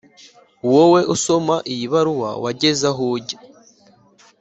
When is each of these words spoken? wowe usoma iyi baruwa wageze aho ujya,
wowe 0.71 1.01
usoma 1.15 1.55
iyi 1.73 1.85
baruwa 1.93 2.29
wageze 2.43 2.85
aho 2.91 3.03
ujya, 3.17 3.37